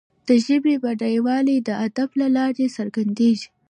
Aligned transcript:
د 0.27 0.29
ژبي 0.45 0.75
بډایوالی 0.83 1.57
د 1.67 1.69
ادب 1.85 2.09
له 2.21 2.27
لارې 2.37 2.65
څرګندیږي. 2.77 3.47